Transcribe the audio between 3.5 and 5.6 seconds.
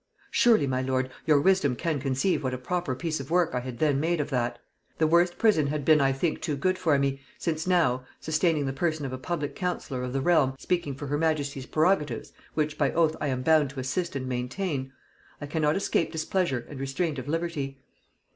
I had then made of that: The worst